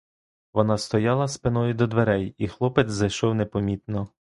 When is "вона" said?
0.53-0.77